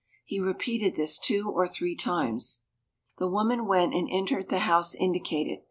[0.25, 2.61] He repeated this two or three times.
[3.19, 5.59] The woman went and entered the house indicated.